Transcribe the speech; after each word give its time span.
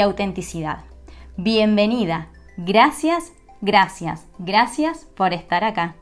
autenticidad. 0.00 0.84
Bienvenida. 1.36 2.28
Gracias, 2.56 3.32
gracias, 3.60 4.26
gracias 4.38 5.06
por 5.16 5.32
estar 5.32 5.64
acá. 5.64 5.96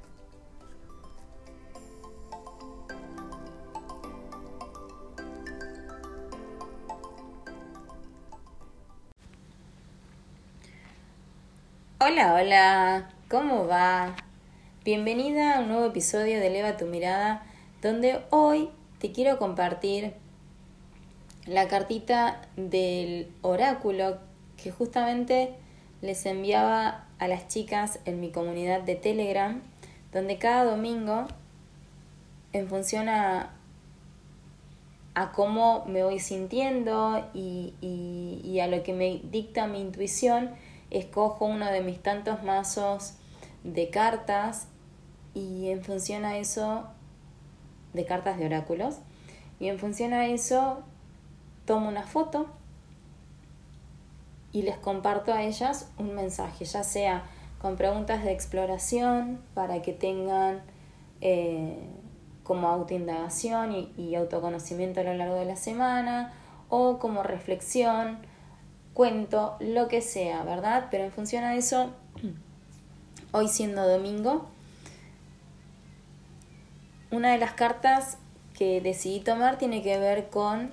Hola, 12.02 12.34
hola, 12.34 13.10
¿cómo 13.28 13.66
va? 13.66 14.16
Bienvenida 14.84 15.56
a 15.56 15.60
un 15.60 15.68
nuevo 15.68 15.84
episodio 15.84 16.40
de 16.40 16.46
Eleva 16.46 16.78
tu 16.78 16.86
mirada, 16.86 17.44
donde 17.82 18.22
hoy 18.30 18.70
te 18.98 19.12
quiero 19.12 19.38
compartir 19.38 20.14
la 21.46 21.68
cartita 21.68 22.42
del 22.56 23.32
oráculo 23.42 24.18
que 24.56 24.70
justamente 24.70 25.54
les 26.02 26.24
enviaba 26.26 27.06
a 27.18 27.28
las 27.28 27.48
chicas 27.48 28.00
en 28.04 28.20
mi 28.20 28.30
comunidad 28.30 28.82
de 28.82 28.94
Telegram, 28.94 29.62
donde 30.12 30.38
cada 30.38 30.64
domingo, 30.64 31.26
en 32.52 32.68
función 32.68 33.08
a, 33.08 33.56
cómo 35.34 35.84
me 35.86 36.02
voy 36.02 36.18
sintiendo 36.18 37.28
y, 37.34 37.74
y 37.82 38.60
a 38.60 38.66
lo 38.68 38.82
que 38.82 38.94
me 38.94 39.20
dicta 39.30 39.66
mi 39.66 39.80
intuición, 39.80 40.50
escojo 40.90 41.44
uno 41.44 41.66
de 41.66 41.82
mis 41.82 42.02
tantos 42.02 42.42
mazos 42.42 43.14
de 43.62 43.90
cartas 43.90 44.68
y 45.34 45.68
en 45.68 45.84
función 45.84 46.24
a 46.24 46.38
eso, 46.38 46.84
de 47.92 48.06
cartas 48.06 48.38
de 48.38 48.46
oráculos, 48.46 48.96
y 49.58 49.68
en 49.68 49.78
función 49.78 50.14
a 50.14 50.26
eso 50.26 50.82
tomo 51.64 51.88
una 51.88 52.02
foto 52.02 52.46
y 54.52 54.62
les 54.62 54.76
comparto 54.78 55.32
a 55.32 55.42
ellas 55.42 55.90
un 55.98 56.14
mensaje, 56.14 56.64
ya 56.64 56.82
sea 56.82 57.24
con 57.60 57.76
preguntas 57.76 58.24
de 58.24 58.32
exploración 58.32 59.40
para 59.54 59.82
que 59.82 59.92
tengan 59.92 60.62
eh, 61.20 61.78
como 62.42 62.68
autoindagación 62.68 63.72
y, 63.72 63.92
y 63.96 64.14
autoconocimiento 64.14 65.00
a 65.00 65.04
lo 65.04 65.14
largo 65.14 65.36
de 65.36 65.44
la 65.44 65.56
semana 65.56 66.32
o 66.68 66.98
como 66.98 67.22
reflexión, 67.22 68.18
cuento, 68.94 69.56
lo 69.60 69.88
que 69.88 70.00
sea, 70.00 70.42
¿verdad? 70.44 70.88
Pero 70.90 71.04
en 71.04 71.12
función 71.12 71.44
a 71.44 71.54
eso, 71.54 71.90
hoy 73.32 73.48
siendo 73.48 73.86
domingo, 73.86 74.46
una 77.10 77.32
de 77.32 77.38
las 77.38 77.52
cartas 77.52 78.18
que 78.56 78.80
decidí 78.80 79.20
tomar 79.20 79.58
tiene 79.58 79.82
que 79.82 79.98
ver 79.98 80.28
con 80.28 80.70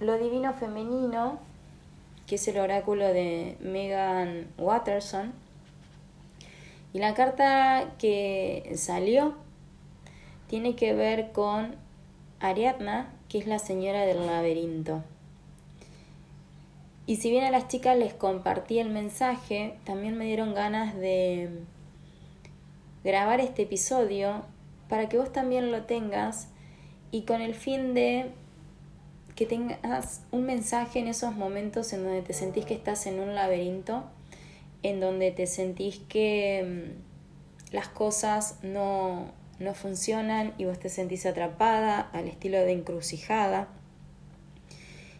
lo 0.00 0.18
divino 0.18 0.52
femenino, 0.54 1.38
que 2.26 2.36
es 2.36 2.48
el 2.48 2.58
oráculo 2.58 3.06
de 3.08 3.56
Megan 3.60 4.46
Watterson. 4.58 5.32
Y 6.92 6.98
la 6.98 7.14
carta 7.14 7.92
que 7.98 8.72
salió 8.76 9.34
tiene 10.48 10.74
que 10.76 10.94
ver 10.94 11.32
con 11.32 11.76
Ariadna, 12.40 13.12
que 13.28 13.38
es 13.38 13.46
la 13.46 13.58
señora 13.58 14.02
del 14.02 14.26
laberinto. 14.26 15.02
Y 17.06 17.16
si 17.16 17.30
bien 17.30 17.44
a 17.44 17.50
las 17.50 17.68
chicas 17.68 17.96
les 17.96 18.12
compartí 18.12 18.78
el 18.78 18.90
mensaje, 18.90 19.74
también 19.84 20.16
me 20.18 20.26
dieron 20.26 20.54
ganas 20.54 20.94
de 20.94 21.48
grabar 23.02 23.40
este 23.40 23.62
episodio 23.62 24.42
para 24.88 25.08
que 25.08 25.16
vos 25.16 25.32
también 25.32 25.72
lo 25.72 25.84
tengas 25.84 26.48
y 27.10 27.22
con 27.22 27.40
el 27.40 27.54
fin 27.54 27.94
de 27.94 28.30
que 29.38 29.46
tengas 29.46 30.22
un 30.32 30.46
mensaje 30.46 30.98
en 30.98 31.06
esos 31.06 31.32
momentos 31.32 31.92
en 31.92 32.02
donde 32.02 32.22
te 32.22 32.32
sentís 32.32 32.64
que 32.64 32.74
estás 32.74 33.06
en 33.06 33.20
un 33.20 33.36
laberinto, 33.36 34.02
en 34.82 34.98
donde 34.98 35.30
te 35.30 35.46
sentís 35.46 36.00
que 36.08 36.90
mm, 37.70 37.72
las 37.72 37.86
cosas 37.86 38.58
no, 38.64 39.30
no 39.60 39.74
funcionan 39.74 40.54
y 40.58 40.64
vos 40.64 40.80
te 40.80 40.88
sentís 40.88 41.24
atrapada 41.24 42.00
al 42.12 42.26
estilo 42.26 42.58
de 42.58 42.72
encrucijada. 42.72 43.68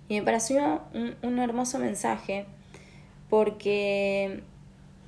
Y 0.09 0.19
me 0.19 0.25
pareció 0.25 0.83
un, 0.95 1.15
un 1.23 1.39
hermoso 1.39 1.79
mensaje 1.79 2.47
porque 3.31 4.43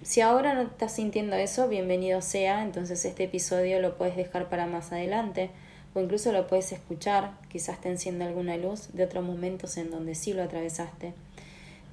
si 0.02 0.20
ahora 0.20 0.54
no 0.54 0.62
estás 0.62 0.92
sintiendo 0.92 1.34
eso, 1.34 1.66
bienvenido 1.66 2.22
sea, 2.22 2.62
entonces 2.62 3.04
este 3.04 3.24
episodio 3.24 3.80
lo 3.80 3.98
puedes 3.98 4.14
dejar 4.14 4.48
para 4.48 4.66
más 4.66 4.92
adelante 4.92 5.50
o 5.94 6.00
incluso 6.00 6.32
lo 6.32 6.46
puedes 6.46 6.72
escuchar, 6.72 7.32
quizás 7.48 7.80
te 7.80 7.88
encienda 7.88 8.26
alguna 8.26 8.56
luz 8.56 8.92
de 8.92 9.04
otros 9.04 9.24
momentos 9.24 9.76
en 9.76 9.90
donde 9.90 10.14
sí 10.14 10.32
lo 10.32 10.42
atravesaste. 10.42 11.14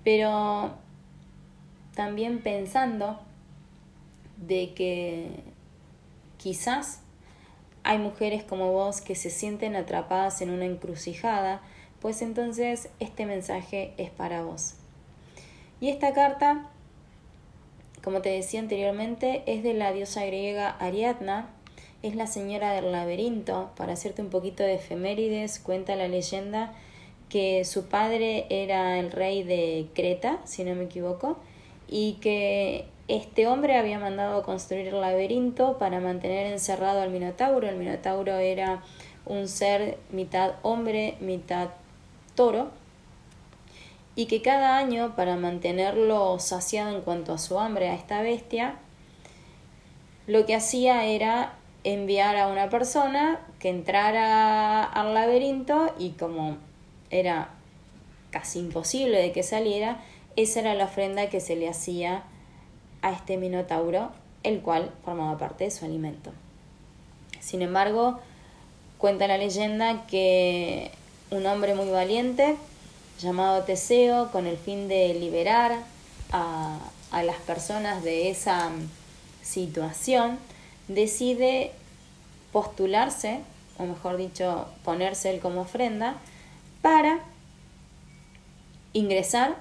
Pero 0.04 0.76
también 1.96 2.40
pensando 2.40 3.20
de 4.38 4.74
que 4.74 5.30
quizás 6.38 7.00
hay 7.84 7.98
mujeres 7.98 8.44
como 8.44 8.72
vos 8.72 9.02
que 9.02 9.16
se 9.16 9.30
sienten 9.30 9.76
atrapadas 9.76 10.42
en 10.42 10.52
una 10.52 10.66
encrucijada, 10.66 11.62
pues 12.02 12.22
entonces 12.22 12.90
este 13.00 13.26
mensaje 13.26 13.94
es 13.98 14.12
para 14.12 14.44
vos. 14.44 14.76
Y 15.80 15.90
esta 15.90 16.14
carta, 16.14 16.70
como 18.04 18.22
te 18.22 18.30
decía 18.30 18.60
anteriormente, 18.60 19.44
es 19.48 19.64
de 19.64 19.74
la 19.74 19.92
diosa 19.92 20.26
griega 20.26 20.70
Ariadna, 20.70 21.50
es 22.04 22.16
la 22.16 22.28
señora 22.28 22.74
del 22.74 22.92
laberinto. 22.92 23.72
Para 23.76 23.94
hacerte 23.94 24.22
un 24.22 24.30
poquito 24.30 24.64
de 24.64 24.76
efemérides, 24.76 25.60
cuenta 25.60 25.96
la 25.96 26.08
leyenda 26.08 26.74
que 27.30 27.66
su 27.66 27.88
padre 27.88 28.46
era 28.50 29.00
el 29.00 29.12
rey 29.12 29.44
de 29.44 29.88
Creta, 29.94 30.40
si 30.46 30.64
no 30.64 30.76
me 30.76 30.86
equivoco, 30.86 31.38
y 31.88 32.14
que 32.22 32.86
este 33.08 33.48
hombre 33.48 33.78
había 33.78 34.00
mandado 34.00 34.44
construir 34.44 34.88
el 34.88 35.02
laberinto 35.02 35.78
para 35.78 36.00
mantener 36.00 36.48
encerrado 36.48 37.02
al 37.02 37.10
Minotauro. 37.10 37.68
El 37.68 37.78
Minotauro 37.78 38.36
era 38.38 38.84
un 39.26 39.48
ser 39.48 39.98
mitad 40.12 40.54
hombre, 40.62 41.16
mitad 41.20 41.70
toro, 42.36 42.70
y 44.16 44.26
que 44.26 44.42
cada 44.42 44.78
año, 44.78 45.16
para 45.16 45.36
mantenerlo 45.36 46.40
saciado 46.40 46.96
en 46.96 47.02
cuanto 47.02 47.34
a 47.34 47.38
su 47.38 47.60
hambre 47.60 47.90
a 47.90 47.94
esta 47.94 48.22
bestia, 48.22 48.80
lo 50.26 50.46
que 50.46 50.56
hacía 50.56 51.06
era 51.06 51.57
enviar 51.94 52.36
a 52.36 52.48
una 52.48 52.70
persona 52.70 53.40
que 53.60 53.70
entrara 53.70 54.84
al 54.84 55.14
laberinto 55.14 55.94
y 55.98 56.12
como 56.12 56.58
era 57.10 57.50
casi 58.30 58.60
imposible 58.60 59.18
de 59.20 59.32
que 59.32 59.42
saliera, 59.42 60.04
esa 60.36 60.60
era 60.60 60.74
la 60.74 60.86
ofrenda 60.86 61.30
que 61.30 61.40
se 61.40 61.56
le 61.56 61.70
hacía 61.70 62.24
a 63.02 63.12
este 63.12 63.38
minotauro, 63.38 64.12
el 64.44 64.60
cual 64.60 64.92
formaba 65.06 65.38
parte 65.38 65.64
de 65.64 65.72
su 65.72 65.86
alimento. 65.86 66.34
Sin 67.40 67.62
embargo, 67.62 68.20
cuenta 68.98 69.28
la 69.28 69.38
leyenda 69.38 70.06
que 70.08 70.92
un 71.32 71.46
hombre 71.46 71.74
muy 71.74 71.90
valiente, 71.90 72.58
llamado 73.18 73.64
Teseo, 73.64 74.30
con 74.32 74.46
el 74.46 74.58
fin 74.58 74.90
de 74.90 75.14
liberar 75.14 75.72
a, 76.34 76.80
a 77.12 77.24
las 77.24 77.38
personas 77.38 78.04
de 78.04 78.30
esa 78.30 78.72
situación, 79.42 80.38
decide 80.88 81.72
postularse, 82.52 83.40
o 83.78 83.86
mejor 83.86 84.18
dicho, 84.18 84.68
ponerse 84.84 85.30
él 85.30 85.40
como 85.40 85.62
ofrenda, 85.62 86.16
para 86.82 87.20
ingresar 88.94 89.56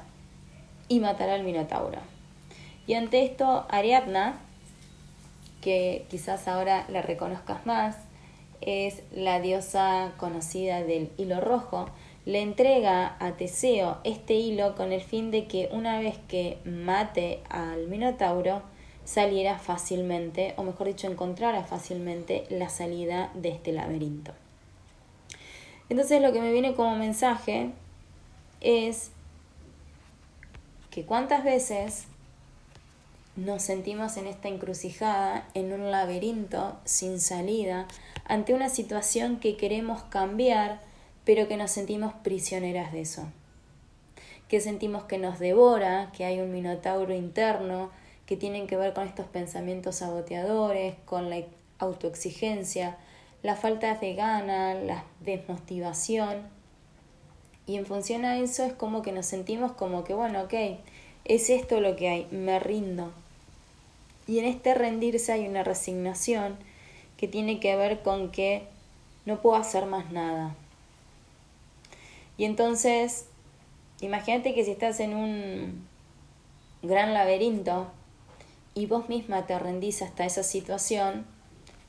y 0.89 1.01
matar 1.01 1.29
al 1.29 1.43
Minotauro. 1.43 1.99
Y 2.87 2.95
ante 2.95 3.25
esto, 3.25 3.67
Ariadna, 3.69 4.39
que 5.61 6.07
quizás 6.11 6.47
ahora 6.47 6.87
la 6.89 7.03
reconozcas 7.03 7.67
más, 7.67 7.97
es 8.61 9.03
la 9.13 9.41
diosa 9.41 10.13
conocida 10.17 10.83
del 10.83 11.11
hilo 11.19 11.41
rojo, 11.41 11.89
le 12.25 12.41
entrega 12.41 13.17
a 13.21 13.33
Teseo 13.33 13.99
este 14.05 14.35
hilo 14.35 14.75
con 14.75 14.93
el 14.93 15.01
fin 15.01 15.31
de 15.31 15.47
que 15.47 15.69
una 15.73 16.01
vez 16.01 16.19
que 16.29 16.59
mate 16.65 17.41
al 17.49 17.87
Minotauro, 17.89 18.63
saliera 19.07 19.59
fácilmente, 19.59 20.53
o 20.57 20.65
mejor 20.65 20.89
dicho, 20.89 21.07
encontrara 21.07 21.63
fácilmente 21.63 22.45
la 22.51 22.69
salida 22.69 23.31
de 23.35 23.51
este 23.51 23.73
laberinto. 23.73 24.33
Entonces 25.89 26.21
lo 26.21 26.33
que 26.33 26.41
me 26.41 26.53
viene 26.53 26.75
como 26.75 26.97
mensaje 26.97 27.71
es 28.61 29.13
que 30.91 31.05
cuántas 31.05 31.45
veces 31.45 32.07
nos 33.37 33.63
sentimos 33.63 34.17
en 34.17 34.27
esta 34.27 34.49
encrucijada, 34.49 35.47
en 35.55 35.73
un 35.73 35.93
laberinto 35.93 36.77
sin 36.85 37.21
salida, 37.21 37.87
ante 38.25 38.55
una 38.55 38.69
situación 38.69 39.37
que 39.39 39.57
queremos 39.57 40.03
cambiar, 40.03 40.81
pero 41.25 41.47
que 41.47 41.57
nos 41.57 41.71
sentimos 41.71 42.13
prisioneras 42.25 42.93
de 42.93 43.03
eso. 43.03 43.29
Que 44.49 44.61
sentimos 44.61 45.05
que 45.05 45.19
nos 45.19 45.39
devora, 45.39 46.11
que 46.17 46.25
hay 46.25 46.41
un 46.41 46.51
minotauro 46.51 47.15
interno, 47.15 47.91
que 48.27 48.37
tienen 48.37 48.67
que 48.67 48.77
ver 48.77 48.93
con 48.93 49.07
estos 49.07 49.27
pensamientos 49.27 49.97
saboteadores, 49.97 50.95
con 51.05 51.31
la 51.31 51.43
autoexigencia, 51.79 52.97
la 53.43 53.55
falta 53.55 53.95
de 53.95 54.15
gana, 54.15 54.75
la 54.75 55.05
desmotivación. 55.21 56.43
Y 57.67 57.77
en 57.77 57.87
función 57.87 58.25
a 58.25 58.39
eso 58.39 58.65
es 58.65 58.73
como 58.73 59.03
que 59.03 59.13
nos 59.13 59.27
sentimos 59.27 59.73
como 59.73 60.05
que, 60.05 60.15
bueno, 60.15 60.43
ok, 60.43 60.55
es 61.25 61.51
esto 61.51 61.81
lo 61.81 61.97
que 61.97 62.09
hay, 62.09 62.27
me 62.31 62.59
rindo. 62.59 63.13
Y 64.27 64.41
en 64.41 64.45
este 64.47 64.75
rendirse 64.75 65.33
hay 65.33 65.47
una 65.47 65.63
resignación 65.63 66.57
que 67.17 67.29
tiene 67.29 67.61
que 67.61 67.77
ver 67.77 68.03
con 68.03 68.31
que 68.31 68.65
no 69.25 69.41
puedo 69.41 69.57
hacer 69.57 69.87
más 69.87 70.11
nada. 70.11 70.55
Y 72.39 72.45
entonces, 72.45 73.27
imagínate 74.01 74.55
que 74.55 74.65
si 74.65 74.73
estás 74.73 75.01
en 75.01 75.15
un 75.15 75.87
gran 76.83 77.15
laberinto 77.15 77.87
y 78.77 78.85
vos 78.85 79.09
misma 79.09 79.47
te 79.47 79.59
rendís 79.59 80.03
hasta 80.03 80.27
esa 80.27 80.43
situación, 80.43 81.25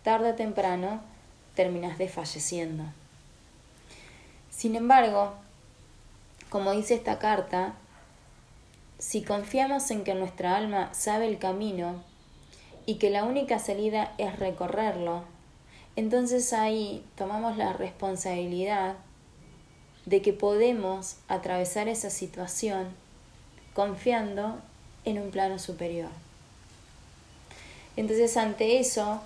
tarde 0.03 0.31
o 0.31 0.35
temprano 0.35 1.01
terminas 1.53 1.97
desfalleciendo. 1.97 2.85
Sin 4.49 4.73
embargo, 4.73 5.33
como 6.49 6.71
dice 6.71 6.95
esta 6.95 7.19
carta, 7.19 7.73
si 8.99 9.21
confiamos 9.21 9.91
en 9.91 10.05
que 10.05 10.15
nuestra 10.15 10.55
alma 10.55 10.93
sabe 10.93 11.27
el 11.27 11.39
camino 11.39 12.01
y 12.85 12.95
que 12.95 13.09
la 13.09 13.25
única 13.25 13.59
salida 13.59 14.13
es 14.17 14.39
recorrerlo, 14.39 15.23
entonces 15.97 16.53
ahí 16.53 17.03
tomamos 17.17 17.57
la 17.57 17.73
responsabilidad 17.73 18.95
de 20.05 20.21
que 20.21 20.31
podemos 20.31 21.17
atravesar 21.27 21.89
esa 21.89 22.09
situación 22.09 22.87
confiando 23.73 24.61
en 25.03 25.19
un 25.19 25.31
plano 25.31 25.59
superior. 25.59 26.26
Entonces 27.97 28.37
ante 28.37 28.79
eso 28.79 29.19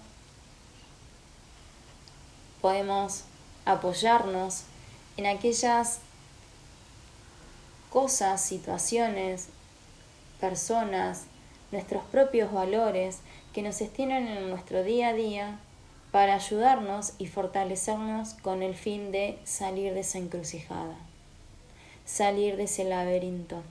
podemos 2.61 3.25
apoyarnos 3.65 4.63
en 5.17 5.27
aquellas 5.27 5.99
cosas, 7.89 8.41
situaciones, 8.41 9.49
personas, 10.39 11.25
nuestros 11.71 12.03
propios 12.05 12.51
valores 12.51 13.19
que 13.53 13.61
nos 13.61 13.81
estienen 13.81 14.27
en 14.27 14.49
nuestro 14.49 14.83
día 14.83 15.09
a 15.09 15.13
día 15.13 15.59
para 16.11 16.35
ayudarnos 16.35 17.13
y 17.17 17.27
fortalecernos 17.27 18.33
con 18.35 18.63
el 18.63 18.75
fin 18.75 19.11
de 19.11 19.37
salir 19.43 19.93
de 19.93 20.01
esa 20.01 20.17
encrucijada, 20.17 20.95
salir 22.05 22.55
de 22.55 22.63
ese 22.63 22.85
laberinto. 22.85 23.61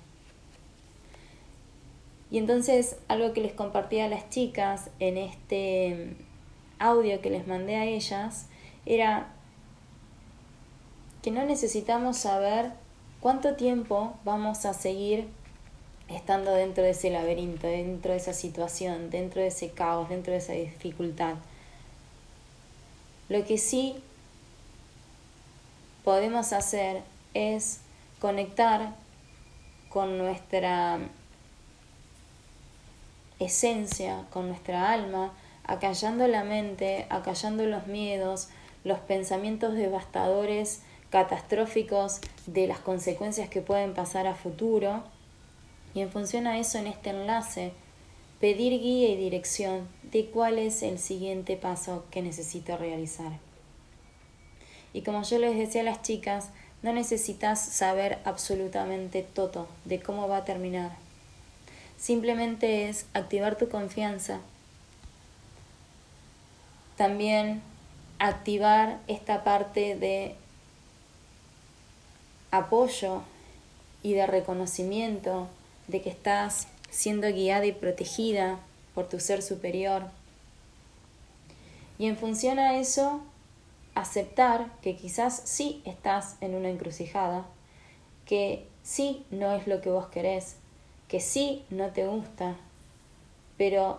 Y 2.31 2.39
entonces 2.39 2.97
algo 3.09 3.33
que 3.33 3.41
les 3.41 3.53
compartí 3.53 4.01
a 4.01 4.09
las 4.09 4.31
chicas 4.31 4.91
en 5.01 5.19
este 5.19 6.17
audio 6.79 7.21
que 7.21 7.31
les 7.31 7.47
mandé 7.47 7.77
a 7.77 7.85
ellas 7.85 8.47
era 8.87 9.33
que 11.23 11.31
no 11.31 11.45
necesitamos 11.45 12.17
saber 12.17 12.73
cuánto 13.21 13.55
tiempo 13.57 14.15
vamos 14.25 14.65
a 14.65 14.75
seguir 14.75 15.29
estando 16.09 16.53
dentro 16.53 16.83
de 16.83 16.91
ese 16.91 17.11
laberinto, 17.11 17.67
dentro 17.67 18.13
de 18.13 18.19
esa 18.19 18.33
situación, 18.33 19.11
dentro 19.11 19.43
de 19.43 19.49
ese 19.49 19.71
caos, 19.71 20.09
dentro 20.09 20.33
de 20.33 20.39
esa 20.39 20.53
dificultad. 20.55 21.35
Lo 23.29 23.45
que 23.45 23.59
sí 23.59 23.97
podemos 26.05 26.53
hacer 26.53 27.03
es 27.35 27.81
conectar 28.19 28.95
con 29.89 30.19
nuestra 30.19 30.99
esencia, 33.41 34.27
con 34.31 34.49
nuestra 34.49 34.93
alma, 34.93 35.33
acallando 35.65 36.29
la 36.29 36.45
mente, 36.45 37.07
acallando 37.11 37.65
los 37.65 37.87
miedos, 37.87 38.49
los 38.85 38.99
pensamientos 39.01 39.75
devastadores, 39.75 40.83
catastróficos 41.11 42.21
de 42.47 42.67
las 42.67 42.79
consecuencias 42.79 43.49
que 43.49 43.63
pueden 43.63 43.95
pasar 43.95 44.27
a 44.27 44.35
futuro. 44.35 45.03
Y 45.95 46.01
en 46.01 46.11
función 46.11 46.47
a 46.47 46.59
eso, 46.59 46.79
en 46.79 46.87
este 46.87 47.11
enlace, 47.11 47.73
pedir 48.41 48.81
guía 48.81 49.09
y 49.09 49.17
dirección 49.17 49.89
de 50.13 50.27
cuál 50.27 50.59
es 50.59 50.83
el 50.83 50.99
siguiente 50.99 51.57
paso 51.57 52.05
que 52.11 52.23
necesito 52.23 52.77
realizar. 52.77 53.33
Y 54.93 55.03
como 55.03 55.23
yo 55.23 55.39
les 55.39 55.57
decía 55.57 55.83
a 55.83 55.85
las 55.85 56.03
chicas, 56.03 56.51
no 56.83 56.93
necesitas 56.93 57.61
saber 57.61 58.19
absolutamente 58.25 59.23
todo 59.23 59.69
de 59.85 60.01
cómo 60.01 60.29
va 60.29 60.39
a 60.39 60.45
terminar. 60.45 60.97
Simplemente 62.01 62.89
es 62.89 63.05
activar 63.13 63.59
tu 63.59 63.69
confianza. 63.69 64.41
También 66.97 67.61
activar 68.19 68.99
esta 69.07 69.45
parte 69.45 69.97
de 69.97 70.35
apoyo 72.51 73.23
y 74.03 74.15
de 74.15 74.27
reconocimiento 74.27 75.49
de 75.89 76.01
que 76.01 76.09
estás 76.09 76.69
siendo 76.89 77.29
guiada 77.29 77.67
y 77.67 77.73
protegida 77.73 78.59
por 78.95 79.07
tu 79.07 79.21
ser 79.21 79.43
superior. 79.43 80.05
Y 81.99 82.07
en 82.07 82.17
función 82.17 82.59
a 82.59 82.79
eso, 82.79 83.21
aceptar 83.95 84.71
que 84.81 84.97
quizás 84.97 85.43
sí 85.45 85.83
estás 85.85 86.37
en 86.41 86.55
una 86.55 86.71
encrucijada, 86.71 87.45
que 88.25 88.67
sí 88.83 89.27
no 89.31 89.55
es 89.55 89.67
lo 89.67 89.83
que 89.83 89.91
vos 89.91 90.07
querés, 90.07 90.57
que 91.11 91.19
sí 91.19 91.65
no 91.71 91.89
te 91.89 92.07
gusta, 92.07 92.55
pero 93.59 93.99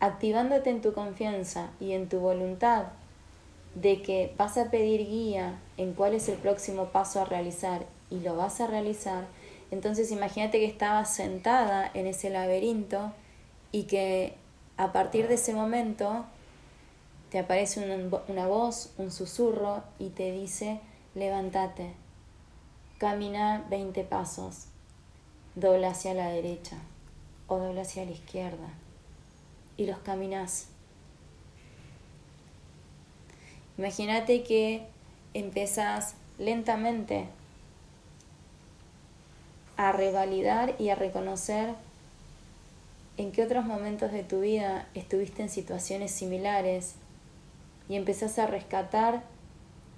activándote 0.00 0.68
en 0.68 0.80
tu 0.80 0.92
confianza 0.92 1.70
y 1.78 1.92
en 1.92 2.08
tu 2.08 2.18
voluntad 2.18 2.86
de 3.76 4.02
que 4.02 4.34
vas 4.36 4.58
a 4.58 4.72
pedir 4.72 5.06
guía 5.06 5.60
en 5.76 5.94
cuál 5.94 6.14
es 6.14 6.28
el 6.28 6.38
próximo 6.38 6.86
paso 6.86 7.20
a 7.20 7.24
realizar 7.24 7.86
y 8.10 8.18
lo 8.18 8.34
vas 8.34 8.60
a 8.60 8.66
realizar, 8.66 9.26
entonces 9.70 10.10
imagínate 10.10 10.58
que 10.58 10.66
estabas 10.66 11.14
sentada 11.14 11.88
en 11.94 12.08
ese 12.08 12.30
laberinto 12.30 13.12
y 13.70 13.84
que 13.84 14.34
a 14.76 14.90
partir 14.90 15.28
de 15.28 15.34
ese 15.34 15.54
momento 15.54 16.24
te 17.30 17.38
aparece 17.38 17.84
una, 17.84 18.20
una 18.26 18.48
voz, 18.48 18.92
un 18.98 19.12
susurro 19.12 19.84
y 20.00 20.08
te 20.08 20.32
dice, 20.32 20.80
levántate, 21.14 21.92
camina 22.98 23.64
20 23.70 24.02
pasos, 24.02 24.69
dobla 25.54 25.90
hacia 25.90 26.14
la 26.14 26.28
derecha 26.28 26.76
o 27.48 27.58
dobla 27.58 27.82
hacia 27.82 28.04
la 28.04 28.12
izquierda 28.12 28.68
y 29.76 29.86
los 29.86 29.98
caminas. 29.98 30.68
Imagínate 33.78 34.42
que 34.42 34.86
empezás 35.34 36.14
lentamente 36.38 37.28
a 39.76 39.92
revalidar 39.92 40.74
y 40.78 40.90
a 40.90 40.94
reconocer 40.94 41.74
en 43.16 43.32
qué 43.32 43.42
otros 43.42 43.64
momentos 43.64 44.12
de 44.12 44.22
tu 44.22 44.40
vida 44.40 44.86
estuviste 44.94 45.42
en 45.42 45.48
situaciones 45.48 46.10
similares 46.10 46.94
y 47.88 47.96
empezás 47.96 48.38
a 48.38 48.46
rescatar 48.46 49.22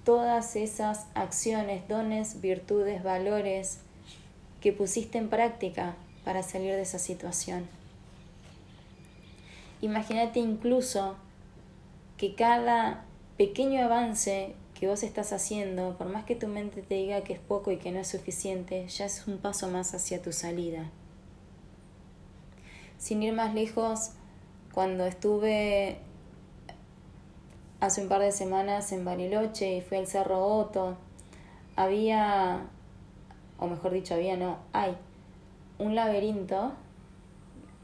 todas 0.03 0.55
esas 0.55 1.05
acciones, 1.13 1.87
dones, 1.87 2.41
virtudes, 2.41 3.03
valores 3.03 3.79
que 4.63 4.71
pusiste 4.71 5.17
en 5.17 5.27
práctica 5.27 5.97
para 6.23 6.41
salir 6.41 6.71
de 6.71 6.83
esa 6.83 6.97
situación. 6.97 7.67
Imagínate 9.81 10.39
incluso 10.39 11.17
que 12.15 12.33
cada 12.33 13.03
pequeño 13.35 13.83
avance 13.83 14.55
que 14.73 14.87
vos 14.87 15.03
estás 15.03 15.33
haciendo, 15.33 15.97
por 15.97 16.07
más 16.07 16.23
que 16.23 16.37
tu 16.37 16.47
mente 16.47 16.81
te 16.81 16.95
diga 16.95 17.25
que 17.25 17.33
es 17.33 17.41
poco 17.41 17.71
y 17.71 17.77
que 17.77 17.91
no 17.91 17.99
es 17.99 18.07
suficiente, 18.07 18.87
ya 18.87 19.03
es 19.03 19.27
un 19.27 19.37
paso 19.37 19.67
más 19.67 19.93
hacia 19.93 20.21
tu 20.21 20.31
salida. 20.31 20.89
Sin 22.97 23.21
ir 23.21 23.33
más 23.33 23.53
lejos, 23.53 24.11
cuando 24.71 25.05
estuve 25.05 25.97
hace 27.81 28.01
un 28.01 28.07
par 28.07 28.21
de 28.21 28.31
semanas 28.31 28.93
en 28.93 29.03
Bariloche 29.03 29.75
y 29.75 29.81
fui 29.81 29.97
al 29.97 30.07
Cerro 30.07 30.45
Otto, 30.45 30.95
había, 31.75 32.69
o 33.63 33.67
mejor 33.67 33.93
dicho, 33.93 34.13
había 34.13 34.35
no, 34.35 34.57
hay 34.73 34.93
un 35.79 35.95
laberinto 35.95 36.73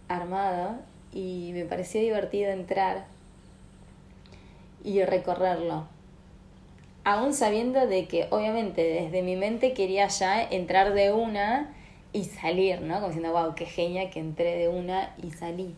armado 0.09 0.75
y 1.13 1.51
me 1.53 1.63
pareció 1.63 2.01
divertido 2.01 2.51
entrar 2.51 3.05
y 4.83 5.01
recorrerlo. 5.03 5.88
Aún 7.05 7.33
sabiendo 7.33 7.88
de 7.88 8.07
que 8.09 8.27
obviamente 8.29 8.83
desde 8.83 9.21
mi 9.21 9.38
mente 9.38 9.74
quería 9.74 10.09
ya 10.09 10.43
entrar 10.43 10.93
de 10.93 11.13
una 11.13 11.74
y 12.12 12.25
salir, 12.25 12.81
¿no? 12.81 12.95
Como 12.95 13.07
diciendo, 13.07 13.31
wow, 13.31 13.55
qué 13.55 13.65
genia 13.65 14.09
que 14.09 14.19
entré 14.19 14.57
de 14.57 14.67
una 14.67 15.15
y 15.24 15.31
salí. 15.31 15.75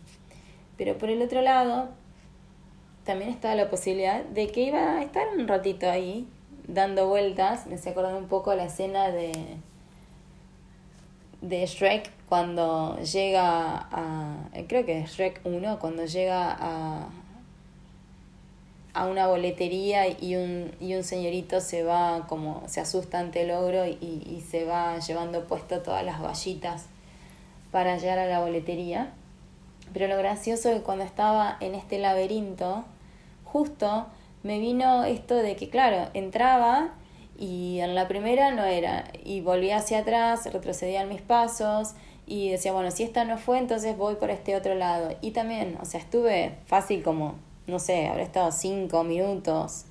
Pero 0.78 0.98
por 0.98 1.12
el 1.12 1.22
otro 1.22 1.44
lado, 1.44 1.90
también 3.06 3.30
estaba 3.30 3.54
la 3.54 3.70
posibilidad 3.70 4.24
de 4.24 4.48
que 4.48 4.62
iba 4.62 4.98
a 4.98 5.04
estar 5.04 5.28
un 5.38 5.48
ratito 5.48 5.88
ahí, 5.88 6.28
dando 6.68 7.08
vueltas. 7.08 7.68
Me 7.68 7.76
estoy 7.76 7.92
acordando 7.92 8.18
un 8.18 8.28
poco 8.28 8.56
la 8.56 8.66
escena 8.66 9.12
de, 9.12 9.32
de 11.42 11.66
Shrek 11.66 12.10
cuando 12.30 12.98
llega 13.00 13.88
a. 13.92 14.36
Creo 14.68 14.86
que 14.86 15.00
es 15.00 15.12
Shrek 15.12 15.42
1, 15.44 15.80
cuando 15.80 16.06
llega 16.06 16.56
a, 16.58 17.10
a 18.94 19.06
una 19.08 19.28
boletería 19.28 20.08
y 20.08 20.36
un, 20.36 20.72
y 20.80 20.96
un 20.96 21.04
señorito 21.04 21.60
se 21.60 21.84
va 21.84 22.28
como 22.28 22.64
se 22.68 22.80
asusta 22.80 23.20
ante 23.20 23.42
el 23.42 23.52
ogro 23.52 23.86
y, 23.86 24.24
y 24.26 24.44
se 24.50 24.66
va 24.66 25.00
llevando 25.00 25.46
puesto 25.46 25.82
todas 25.82 26.06
las 26.06 26.22
vallitas 26.22 26.86
para 27.72 27.98
llegar 27.98 28.20
a 28.20 28.28
la 28.28 28.40
boletería. 28.40 29.12
Pero 29.94 30.08
lo 30.08 30.18
gracioso 30.18 30.70
es 30.70 30.78
que 30.78 30.84
cuando 30.84 31.04
estaba 31.04 31.58
en 31.60 31.76
este 31.76 32.00
laberinto, 32.00 32.86
justo 33.44 34.06
me 34.44 34.60
vino 34.60 35.04
esto 35.04 35.36
de 35.36 35.56
que, 35.56 35.70
claro, 35.70 36.10
entraba 36.14 36.92
y 37.42 37.80
en 37.80 37.96
la 37.96 38.08
primera 38.08 38.52
no 38.52 38.64
era, 38.64 39.12
y 39.26 39.42
volvía 39.42 39.78
hacia 39.78 40.00
atrás, 40.00 40.46
retrocedían 40.54 41.10
mis 41.10 41.22
pasos 41.22 41.96
y 42.26 42.50
decía, 42.50 42.72
bueno, 42.72 42.92
si 42.92 43.04
esta 43.04 43.26
no 43.26 43.38
fue, 43.38 43.58
entonces 43.58 43.98
voy 43.98 44.16
por 44.16 44.30
este 44.30 44.56
otro 44.56 44.76
lado. 44.76 45.16
Y 45.22 45.32
también, 45.32 45.78
o 45.82 45.86
sea, 45.86 46.00
estuve 46.00 46.56
fácil 46.68 47.04
como 47.04 47.36
no 47.68 47.80
sé, 47.80 48.08
habrá 48.08 48.24
estado 48.24 48.52
cinco 48.52 49.04
minutos, 49.04 49.86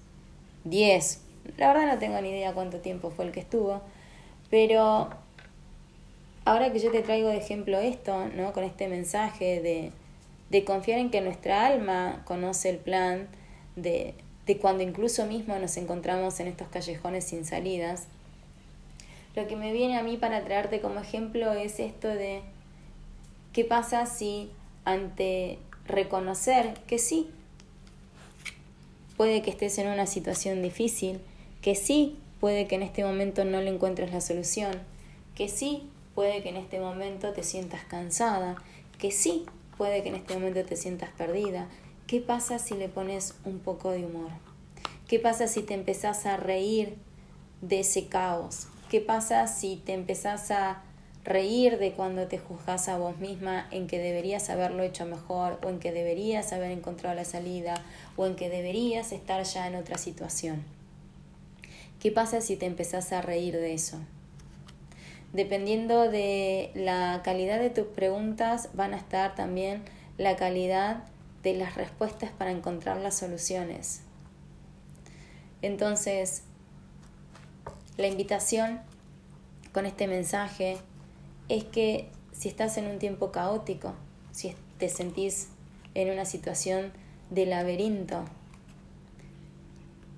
diez, 0.64 1.22
la 1.56 1.72
verdad 1.72 1.94
no 1.94 1.98
tengo 1.98 2.20
ni 2.20 2.30
idea 2.30 2.52
cuánto 2.52 2.78
tiempo 2.78 3.10
fue 3.10 3.24
el 3.24 3.32
que 3.32 3.40
estuvo, 3.40 3.80
pero 4.50 5.08
ahora 6.44 6.72
que 6.72 6.78
yo 6.78 6.90
te 6.90 7.02
traigo 7.02 7.28
de 7.28 7.38
ejemplo 7.38 7.78
esto, 7.78 8.26
¿no? 8.36 8.52
Con 8.52 8.64
este 8.64 8.88
mensaje 8.88 9.60
de, 9.62 9.92
de 10.50 10.64
confiar 10.64 10.98
en 10.98 11.10
que 11.10 11.20
nuestra 11.20 11.66
alma 11.66 12.22
conoce 12.24 12.70
el 12.70 12.78
plan, 12.78 13.28
de, 13.76 14.14
de 14.46 14.58
cuando 14.58 14.82
incluso 14.82 15.26
mismo 15.26 15.58
nos 15.58 15.76
encontramos 15.76 16.40
en 16.40 16.48
estos 16.48 16.68
callejones 16.68 17.24
sin 17.24 17.44
salidas, 17.44 18.06
lo 19.36 19.46
que 19.46 19.56
me 19.56 19.72
viene 19.72 19.96
a 19.96 20.02
mí 20.02 20.16
para 20.16 20.44
traerte 20.44 20.80
como 20.80 21.00
ejemplo 21.00 21.52
es 21.52 21.78
esto 21.78 22.08
de 22.08 22.42
qué 23.52 23.64
pasa 23.64 24.06
si 24.06 24.50
ante 24.84 25.58
reconocer 25.86 26.74
que 26.86 26.98
sí, 26.98 27.30
puede 29.16 29.42
que 29.42 29.50
estés 29.50 29.78
en 29.78 29.88
una 29.88 30.06
situación 30.06 30.62
difícil, 30.62 31.20
que 31.62 31.74
sí 31.74 32.16
puede 32.40 32.66
que 32.66 32.76
en 32.76 32.82
este 32.82 33.04
momento 33.04 33.44
no 33.44 33.60
le 33.60 33.70
encuentres 33.70 34.12
la 34.12 34.20
solución, 34.20 34.72
que 35.34 35.48
sí 35.48 35.88
puede 36.14 36.42
que 36.42 36.48
en 36.48 36.56
este 36.56 36.80
momento 36.80 37.32
te 37.32 37.42
sientas 37.42 37.84
cansada, 37.84 38.56
que 38.98 39.10
sí 39.10 39.44
puede 39.76 40.02
que 40.02 40.08
en 40.08 40.16
este 40.16 40.34
momento 40.34 40.64
te 40.64 40.76
sientas 40.76 41.10
perdida. 41.16 41.68
¿Qué 42.10 42.20
pasa 42.20 42.58
si 42.58 42.74
le 42.74 42.88
pones 42.88 43.36
un 43.44 43.60
poco 43.60 43.92
de 43.92 44.04
humor? 44.04 44.32
¿Qué 45.06 45.20
pasa 45.20 45.46
si 45.46 45.62
te 45.62 45.74
empezás 45.74 46.26
a 46.26 46.36
reír 46.36 46.96
de 47.60 47.78
ese 47.78 48.08
caos? 48.08 48.66
¿Qué 48.90 49.00
pasa 49.00 49.46
si 49.46 49.76
te 49.76 49.92
empezás 49.92 50.50
a 50.50 50.82
reír 51.22 51.78
de 51.78 51.92
cuando 51.92 52.26
te 52.26 52.36
juzgas 52.36 52.88
a 52.88 52.98
vos 52.98 53.18
misma 53.18 53.68
en 53.70 53.86
que 53.86 54.00
deberías 54.00 54.50
haberlo 54.50 54.82
hecho 54.82 55.06
mejor 55.06 55.60
o 55.64 55.68
en 55.68 55.78
que 55.78 55.92
deberías 55.92 56.52
haber 56.52 56.72
encontrado 56.72 57.14
la 57.14 57.24
salida 57.24 57.74
o 58.16 58.26
en 58.26 58.34
que 58.34 58.50
deberías 58.50 59.12
estar 59.12 59.44
ya 59.44 59.68
en 59.68 59.76
otra 59.76 59.96
situación. 59.96 60.64
¿Qué 62.00 62.10
pasa 62.10 62.40
si 62.40 62.56
te 62.56 62.66
empezás 62.66 63.12
a 63.12 63.22
reír 63.22 63.54
de 63.54 63.72
eso? 63.72 64.00
Dependiendo 65.32 66.10
de 66.10 66.72
la 66.74 67.20
calidad 67.22 67.60
de 67.60 67.70
tus 67.70 67.86
preguntas 67.86 68.70
van 68.74 68.94
a 68.94 68.96
estar 68.96 69.36
también 69.36 69.84
la 70.18 70.34
calidad 70.34 71.04
de 71.42 71.54
las 71.54 71.74
respuestas 71.74 72.30
para 72.32 72.50
encontrar 72.50 72.98
las 72.98 73.16
soluciones. 73.16 74.02
Entonces, 75.62 76.42
la 77.96 78.06
invitación 78.06 78.80
con 79.72 79.86
este 79.86 80.06
mensaje 80.06 80.78
es 81.48 81.64
que 81.64 82.10
si 82.32 82.48
estás 82.48 82.76
en 82.78 82.86
un 82.86 82.98
tiempo 82.98 83.32
caótico, 83.32 83.94
si 84.32 84.54
te 84.78 84.88
sentís 84.88 85.48
en 85.94 86.10
una 86.10 86.24
situación 86.24 86.92
de 87.30 87.46
laberinto, 87.46 88.24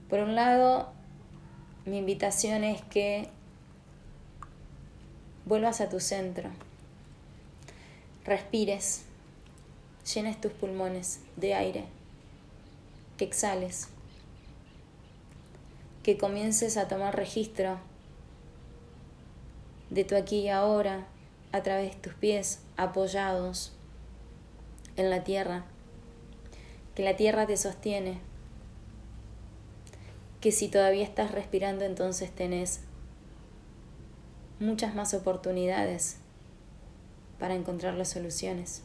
por 0.08 0.20
un 0.20 0.34
lado, 0.34 0.92
mi 1.86 1.98
invitación 1.98 2.64
es 2.64 2.82
que 2.82 3.28
vuelvas 5.46 5.80
a 5.80 5.88
tu 5.88 6.00
centro, 6.00 6.50
respires, 8.24 9.04
llenes 10.04 10.40
tus 10.40 10.52
pulmones 10.52 11.20
de 11.36 11.54
aire, 11.54 11.84
que 13.16 13.24
exhales, 13.24 13.88
que 16.02 16.18
comiences 16.18 16.76
a 16.76 16.88
tomar 16.88 17.16
registro 17.16 17.78
de 19.90 20.04
tu 20.04 20.16
aquí 20.16 20.40
y 20.40 20.48
ahora, 20.48 21.06
a 21.52 21.62
través 21.62 21.92
de 21.92 22.00
tus 22.00 22.14
pies 22.14 22.60
apoyados 22.76 23.72
en 24.96 25.10
la 25.10 25.22
tierra, 25.22 25.64
que 26.94 27.02
la 27.02 27.16
tierra 27.16 27.46
te 27.46 27.56
sostiene, 27.56 28.18
que 30.40 30.50
si 30.50 30.68
todavía 30.68 31.04
estás 31.04 31.30
respirando 31.30 31.84
entonces 31.84 32.30
tenés 32.32 32.80
muchas 34.58 34.94
más 34.94 35.14
oportunidades 35.14 36.16
para 37.38 37.54
encontrar 37.54 37.94
las 37.94 38.08
soluciones. 38.08 38.82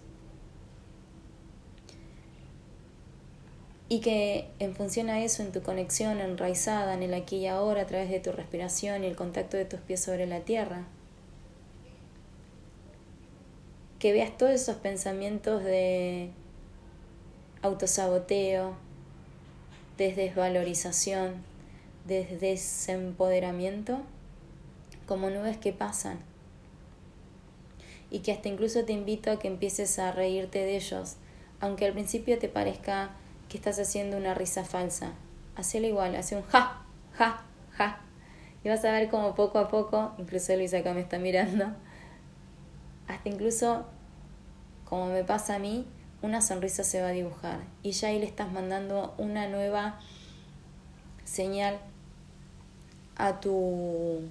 Y 3.90 4.02
que 4.02 4.50
en 4.60 4.76
función 4.76 5.10
a 5.10 5.24
eso, 5.24 5.44
en 5.44 5.52
tu 5.52 5.62
conexión 5.62 6.20
enraizada 6.20 6.94
en 6.94 7.04
el 7.04 7.14
aquí 7.14 7.38
y 7.38 7.48
ahora, 7.48 7.84
a 7.84 7.88
través 7.88 8.10
de 8.10 8.20
tu 8.20 8.32
respiración 8.32 9.04
y 9.04 9.08
el 9.08 9.16
contacto 9.16 9.56
de 9.56 9.66
tus 9.66 9.80
pies 9.80 10.04
sobre 10.04 10.28
la 10.28 10.42
tierra, 10.42 10.86
que 14.00 14.12
veas 14.12 14.38
todos 14.38 14.52
esos 14.52 14.76
pensamientos 14.76 15.64
de 15.64 16.30
autosaboteo, 17.62 18.76
de 19.98 20.14
desvalorización, 20.14 21.44
de 22.06 22.26
desempoderamiento, 22.26 24.02
como 25.08 25.30
nubes 25.30 25.58
que 25.58 25.74
pasan. 25.74 26.20
Y 28.12 28.20
que 28.20 28.32
hasta 28.32 28.50
incluso 28.50 28.86
te 28.86 28.94
invito 28.94 29.32
a 29.32 29.40
que 29.40 29.48
empieces 29.48 29.98
a 29.98 30.12
reírte 30.12 30.60
de 30.60 30.76
ellos, 30.76 31.16
aunque 31.60 31.86
al 31.86 31.94
principio 31.94 32.38
te 32.38 32.50
parezca 32.50 33.16
que 33.50 33.58
estás 33.58 33.80
haciendo 33.80 34.18
una 34.18 34.34
risa 34.34 34.64
falsa. 34.64 35.12
Hacelo 35.56 35.88
igual, 35.88 36.16
hace 36.16 36.36
un 36.36 36.44
ja, 36.44 36.82
ja, 37.14 37.42
ja. 37.72 38.00
Y 38.64 38.70
vas 38.70 38.84
a 38.86 38.92
ver 38.92 39.10
como 39.10 39.36
poco 39.36 39.60
a 39.60 39.68
poco, 39.68 40.14
incluso 40.18 40.56
Luis 40.56 40.74
acá 40.74 40.94
me 40.94 41.02
está 41.02 41.20
mirando, 41.20 41.66
hasta 43.08 43.30
incluso, 43.30 43.86
como 44.86 45.08
me 45.08 45.24
pasa 45.24 45.56
a 45.56 45.60
mí, 45.60 45.86
una 46.22 46.42
sonrisa 46.42 46.84
se 46.84 47.02
va 47.02 47.10
a 47.10 47.12
dibujar 47.12 47.60
y 47.84 47.92
ya 47.92 48.10
ahí 48.10 48.20
le 48.20 48.26
estás 48.26 48.52
mandando 48.52 49.14
una 49.18 49.48
nueva 49.48 50.00
señal 51.26 51.78
a 53.16 53.40
tu 53.40 54.22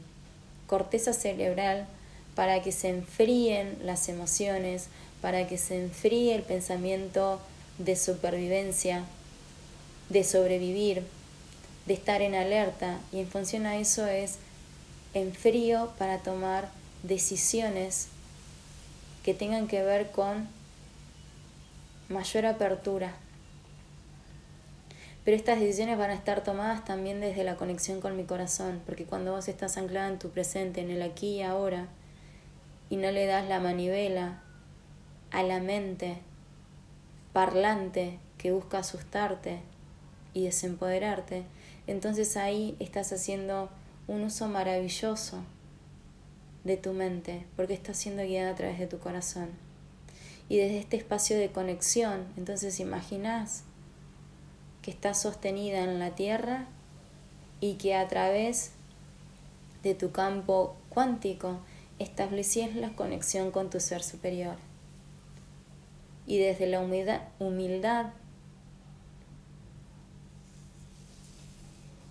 corteza 0.67 1.13
cerebral 1.13 1.87
para 2.35 2.61
que 2.61 2.73
se 2.73 2.91
enfríen 2.91 3.79
las 3.83 4.09
emociones, 4.09 4.89
para 5.23 5.47
que 5.47 5.59
se 5.59 5.83
enfríe 5.83 6.35
el 6.35 6.43
pensamiento 6.43 7.41
de 7.79 7.97
supervivencia, 7.97 9.05
de 10.09 10.25
sobrevivir, 10.25 11.03
de 11.87 11.95
estar 11.95 12.23
en 12.23 12.35
alerta 12.35 12.99
y 13.13 13.21
en 13.21 13.29
función 13.29 13.67
a 13.67 13.77
eso 13.77 14.07
es 14.07 14.39
en 15.15 15.33
frío 15.33 15.93
para 15.99 16.19
tomar 16.19 16.69
decisiones 17.03 18.09
que 19.23 19.35
tengan 19.35 19.67
que 19.67 19.83
ver 19.83 20.11
con 20.11 20.49
mayor 22.09 22.47
apertura. 22.47 23.15
Pero 25.25 25.37
estas 25.37 25.59
decisiones 25.59 25.99
van 25.99 26.11
a 26.11 26.15
estar 26.15 26.45
tomadas 26.45 26.85
también 26.85 27.21
desde 27.21 27.43
la 27.43 27.57
conexión 27.57 28.01
con 28.01 28.17
mi 28.17 28.25
corazón, 28.25 28.81
porque 28.87 29.05
cuando 29.05 29.33
vos 29.33 29.49
estás 29.49 29.77
anclada 29.77 30.09
en 30.09 30.21
tu 30.21 30.31
presente, 30.31 30.81
en 30.81 30.91
el 30.91 31.03
aquí 31.03 31.37
y 31.37 31.43
ahora, 31.43 31.89
y 32.91 32.97
no 32.97 33.11
le 33.11 33.27
das 33.27 33.49
la 33.49 33.59
manivela 33.59 34.41
a 35.33 35.43
la 35.43 35.59
mente 35.59 36.19
parlante 37.37 38.19
que 38.39 38.51
busca 38.51 38.79
asustarte 38.79 39.61
y 40.33 40.45
desempoderarte, 40.45 41.45
entonces 41.87 42.39
ahí 42.39 42.75
estás 42.81 43.13
haciendo 43.13 43.69
un 44.09 44.23
uso 44.23 44.49
maravilloso 44.49 45.43
de 46.65 46.79
tu 46.79 46.95
mente, 46.95 47.45
porque 47.55 47.75
está 47.75 47.93
siendo 47.93 48.23
guiada 48.23 48.53
a 48.53 48.55
través 48.55 48.79
de 48.79 48.87
tu 48.87 49.01
corazón. 49.01 49.51
Y 50.49 50.57
desde 50.57 50.79
este 50.79 50.97
espacio 50.97 51.39
de 51.39 51.53
conexión, 51.53 52.25
entonces 52.39 52.81
imaginas 52.81 53.65
que 54.81 54.91
estás 54.91 55.21
sostenida 55.21 55.85
en 55.85 55.99
la 55.99 56.15
tierra 56.15 56.65
y 57.61 57.75
que 57.75 57.97
a 57.97 58.09
través 58.09 58.71
de 59.83 59.95
tu 59.95 60.11
campo 60.11 60.75
cuántico 60.89 61.59
establecies 61.99 62.75
la 62.77 62.97
conexión 62.97 63.51
con 63.51 63.69
tu 63.69 63.79
ser 63.79 64.03
superior. 64.03 64.57
Y 66.27 66.39
desde 66.39 66.67
la 66.67 66.81
humildad, 66.81 68.13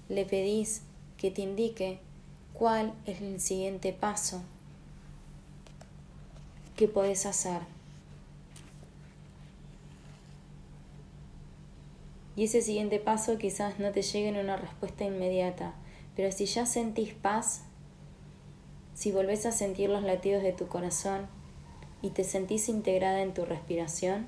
le 0.07 0.25
pedís 0.25 0.83
que 1.17 1.31
te 1.31 1.41
indique 1.41 1.99
cuál 2.53 2.93
es 3.05 3.21
el 3.21 3.39
siguiente 3.41 3.91
paso 3.91 4.41
que 6.75 6.87
podés 6.87 7.25
hacer. 7.25 7.61
Y 12.35 12.45
ese 12.45 12.61
siguiente 12.61 12.99
paso 12.99 13.37
quizás 13.37 13.79
no 13.79 13.91
te 13.91 14.01
llegue 14.01 14.27
en 14.27 14.37
una 14.37 14.57
respuesta 14.57 15.05
inmediata, 15.05 15.73
pero 16.15 16.31
si 16.31 16.45
ya 16.45 16.65
sentís 16.65 17.13
paz, 17.13 17.63
si 18.93 19.11
volvés 19.11 19.45
a 19.45 19.51
sentir 19.51 19.89
los 19.89 20.03
latidos 20.03 20.43
de 20.43 20.51
tu 20.51 20.67
corazón 20.67 21.27
y 22.01 22.09
te 22.09 22.23
sentís 22.23 22.69
integrada 22.69 23.21
en 23.21 23.33
tu 23.33 23.45
respiración, 23.45 24.27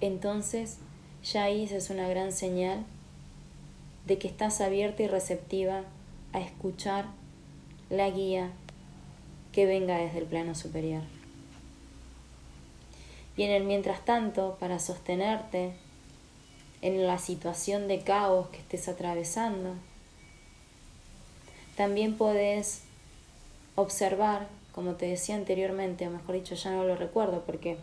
entonces 0.00 0.78
ya 1.22 1.44
ahí 1.44 1.64
es 1.64 1.90
una 1.90 2.08
gran 2.08 2.32
señal 2.32 2.84
de 4.06 4.18
que 4.18 4.28
estás 4.28 4.60
abierta 4.60 5.02
y 5.02 5.08
receptiva 5.08 5.84
a 6.32 6.40
escuchar 6.40 7.06
la 7.90 8.08
guía 8.08 8.50
que 9.52 9.66
venga 9.66 9.98
desde 9.98 10.18
el 10.18 10.26
plano 10.26 10.54
superior. 10.54 11.02
Y 13.36 13.44
el 13.44 13.64
mientras 13.64 14.04
tanto, 14.04 14.56
para 14.60 14.78
sostenerte 14.78 15.72
en 16.82 17.06
la 17.06 17.18
situación 17.18 17.88
de 17.88 18.00
caos 18.00 18.48
que 18.48 18.58
estés 18.58 18.88
atravesando, 18.88 19.74
también 21.76 22.16
podés 22.16 22.82
observar, 23.76 24.48
como 24.72 24.94
te 24.94 25.06
decía 25.06 25.34
anteriormente, 25.34 26.06
o 26.06 26.10
mejor 26.10 26.34
dicho, 26.34 26.54
ya 26.54 26.70
no 26.70 26.84
lo 26.84 26.96
recuerdo 26.96 27.44
porque 27.44 27.76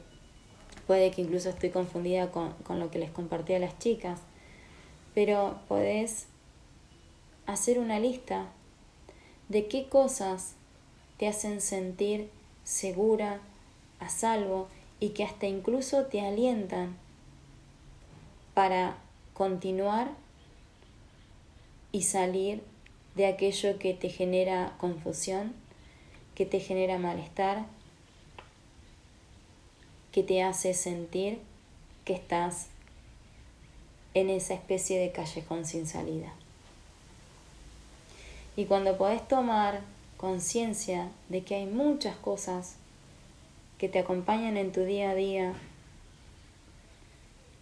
puede 0.85 1.11
que 1.11 1.21
incluso 1.21 1.49
estoy 1.49 1.69
confundida 1.69 2.31
con, 2.31 2.53
con 2.63 2.79
lo 2.79 2.89
que 2.91 2.99
les 2.99 3.11
compartí 3.11 3.53
a 3.53 3.59
las 3.59 3.77
chicas, 3.79 4.21
pero 5.13 5.59
podés 5.67 6.27
hacer 7.45 7.79
una 7.79 7.99
lista 7.99 8.47
de 9.49 9.67
qué 9.67 9.87
cosas 9.87 10.55
te 11.17 11.27
hacen 11.27 11.61
sentir 11.61 12.29
segura, 12.63 13.39
a 13.99 14.09
salvo 14.09 14.67
y 14.99 15.09
que 15.09 15.23
hasta 15.23 15.47
incluso 15.47 16.05
te 16.05 16.21
alientan 16.21 16.95
para 18.53 18.97
continuar 19.33 20.11
y 21.91 22.03
salir 22.03 22.61
de 23.15 23.27
aquello 23.27 23.79
que 23.79 23.93
te 23.93 24.09
genera 24.09 24.75
confusión, 24.79 25.53
que 26.37 26.45
te 26.45 26.59
genera 26.59 26.99
malestar, 26.99 27.65
que 30.11 30.21
te 30.21 30.43
hace 30.43 30.75
sentir 30.75 31.39
que 32.05 32.13
estás 32.13 32.67
en 34.13 34.29
esa 34.29 34.53
especie 34.53 34.99
de 34.99 35.11
callejón 35.11 35.65
sin 35.65 35.87
salida. 35.87 36.31
Y 38.55 38.65
cuando 38.65 38.99
podés 38.99 39.27
tomar 39.27 39.81
conciencia 40.17 41.09
de 41.29 41.41
que 41.41 41.55
hay 41.55 41.65
muchas 41.65 42.15
cosas 42.17 42.75
que 43.79 43.89
te 43.89 43.97
acompañan 43.97 44.57
en 44.57 44.71
tu 44.71 44.81
día 44.81 45.09
a 45.09 45.15
día 45.15 45.53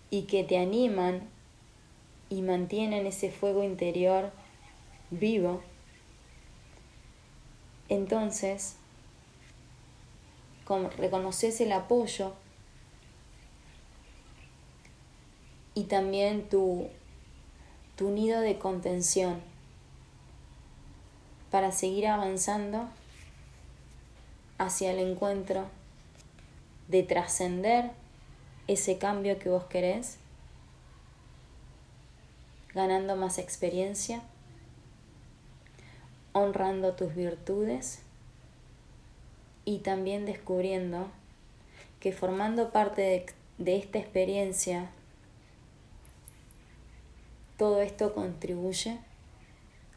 y 0.10 0.24
que 0.24 0.44
te 0.44 0.58
animan 0.58 1.22
y 2.30 2.42
mantienen 2.42 3.08
ese 3.08 3.32
fuego 3.32 3.64
interior 3.64 4.34
vivo, 5.12 5.62
entonces 7.90 8.76
reconoces 10.98 11.62
el 11.62 11.72
apoyo 11.72 12.34
y 15.76 15.84
también 15.84 16.50
tu, 16.50 16.90
tu 17.96 18.10
nido 18.10 18.42
de 18.42 18.58
contención 18.58 19.42
para 21.52 21.72
seguir 21.72 22.08
avanzando 22.08 22.90
hacia 24.58 24.92
el 24.92 25.00
encuentro 25.00 25.66
de 26.88 27.04
trascender 27.04 27.92
ese 28.68 28.98
cambio 28.98 29.38
que 29.38 29.50
vos 29.50 29.66
querés, 29.66 30.18
ganando 32.74 33.16
más 33.16 33.38
experiencia, 33.38 34.22
honrando 36.36 36.96
tus 36.96 37.16
virtudes 37.16 38.02
y 39.64 39.80
también 39.80 40.26
descubriendo 40.26 41.10
que 42.02 42.12
formando 42.12 42.72
parte 42.72 43.26
de, 43.58 43.78
esta 43.78 44.00
experiencia 44.00 44.92
todo 47.58 47.82
esto 47.82 48.14
contribuye 48.14 49.00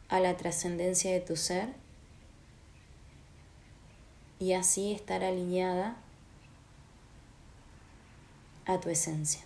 a 0.07 0.21
la 0.21 0.37
trascendencia 0.37 1.11
de 1.11 1.19
tu 1.19 1.35
ser 1.35 1.73
y 4.39 4.53
así 4.53 4.93
estar 4.93 5.25
alineada 5.25 5.97
a 8.65 8.79
tu 8.79 8.89
esencia. 8.89 9.41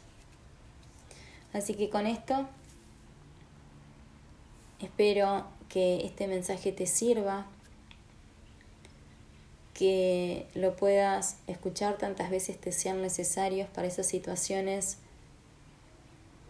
Así 1.53 1.73
que 1.73 1.89
con 1.89 2.05
esto 2.05 2.47
espero 4.79 5.47
que 5.73 6.05
este 6.05 6.27
mensaje 6.27 6.71
te 6.71 6.85
sirva, 6.85 7.47
que 9.73 10.45
lo 10.53 10.75
puedas 10.75 11.37
escuchar 11.47 11.97
tantas 11.97 12.29
veces 12.29 12.61
te 12.61 12.71
sean 12.71 13.01
necesarios 13.01 13.67
para 13.69 13.87
esas 13.87 14.05
situaciones 14.05 14.99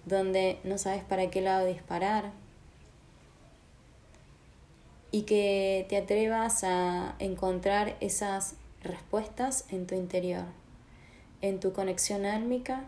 donde 0.05 0.59
no 0.65 0.77
sabes 0.77 1.05
para 1.05 1.29
qué 1.29 1.39
lado 1.39 1.65
disparar 1.65 2.33
y 5.11 5.21
que 5.21 5.85
te 5.87 5.95
atrevas 5.95 6.65
a 6.65 7.15
encontrar 7.19 7.95
esas 8.01 8.55
respuestas 8.81 9.63
en 9.69 9.87
tu 9.87 9.95
interior, 9.95 10.43
en 11.39 11.61
tu 11.61 11.71
conexión 11.71 12.25
álmica, 12.25 12.83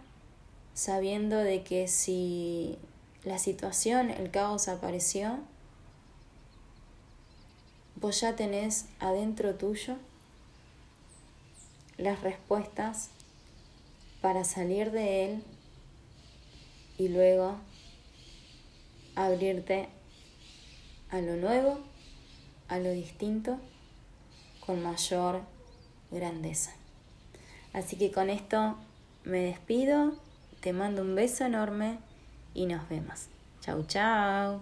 sabiendo 0.74 1.38
de 1.38 1.64
que 1.64 1.88
si 1.88 2.78
la 3.24 3.40
situación, 3.40 4.10
el 4.10 4.32
caos 4.32 4.68
apareció, 4.68 5.40
vos 7.96 8.22
ya 8.22 8.36
tenés 8.36 8.86
adentro 9.00 9.56
tuyo 9.56 9.96
las 11.98 12.22
respuestas 12.22 13.10
para 14.22 14.44
salir 14.44 14.92
de 14.92 15.26
él 15.26 15.44
y 16.98 17.08
luego 17.10 17.58
abrirte 19.16 19.88
a 21.10 21.22
lo 21.22 21.36
nuevo, 21.36 21.80
a 22.68 22.80
lo 22.80 22.92
distinto, 22.92 23.58
con 24.66 24.82
mayor 24.82 25.42
grandeza. 26.12 26.72
Así 27.74 27.98
que 27.98 28.12
con 28.12 28.30
esto 28.30 28.76
me 29.24 29.40
despido, 29.40 30.14
te 30.62 30.74
mando 30.74 31.02
un 31.02 31.16
beso 31.16 31.46
enorme 31.46 32.00
y 32.54 32.66
nos 32.66 32.88
vemos. 32.90 33.28
Chau, 33.62 33.84
chau. 33.86 34.62